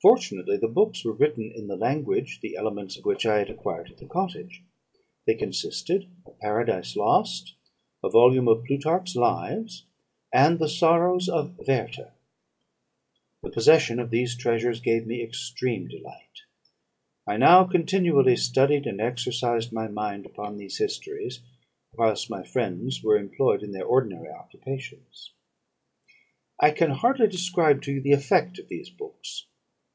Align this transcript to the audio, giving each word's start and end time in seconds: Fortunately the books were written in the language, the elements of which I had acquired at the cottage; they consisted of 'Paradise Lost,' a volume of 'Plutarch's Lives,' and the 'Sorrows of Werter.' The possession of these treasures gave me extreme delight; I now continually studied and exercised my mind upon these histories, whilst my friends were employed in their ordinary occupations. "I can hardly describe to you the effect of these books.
Fortunately 0.00 0.56
the 0.56 0.68
books 0.68 1.04
were 1.04 1.12
written 1.12 1.50
in 1.52 1.66
the 1.66 1.74
language, 1.74 2.38
the 2.40 2.54
elements 2.56 2.96
of 2.96 3.04
which 3.04 3.26
I 3.26 3.38
had 3.38 3.50
acquired 3.50 3.90
at 3.90 3.98
the 3.98 4.06
cottage; 4.06 4.62
they 5.26 5.34
consisted 5.34 6.06
of 6.24 6.38
'Paradise 6.38 6.94
Lost,' 6.94 7.56
a 8.04 8.08
volume 8.08 8.46
of 8.46 8.62
'Plutarch's 8.62 9.16
Lives,' 9.16 9.86
and 10.32 10.60
the 10.60 10.68
'Sorrows 10.68 11.28
of 11.28 11.58
Werter.' 11.66 12.12
The 13.42 13.50
possession 13.50 13.98
of 13.98 14.10
these 14.10 14.36
treasures 14.36 14.78
gave 14.78 15.04
me 15.04 15.20
extreme 15.20 15.88
delight; 15.88 16.42
I 17.26 17.36
now 17.36 17.64
continually 17.64 18.36
studied 18.36 18.86
and 18.86 19.00
exercised 19.00 19.72
my 19.72 19.88
mind 19.88 20.26
upon 20.26 20.58
these 20.58 20.78
histories, 20.78 21.40
whilst 21.92 22.30
my 22.30 22.44
friends 22.44 23.02
were 23.02 23.18
employed 23.18 23.64
in 23.64 23.72
their 23.72 23.86
ordinary 23.86 24.30
occupations. 24.30 25.32
"I 26.60 26.70
can 26.70 26.90
hardly 26.90 27.26
describe 27.26 27.82
to 27.82 27.92
you 27.94 28.00
the 28.00 28.12
effect 28.12 28.60
of 28.60 28.68
these 28.68 28.90
books. 28.90 29.46